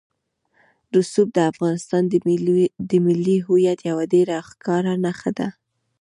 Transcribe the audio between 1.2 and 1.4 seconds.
د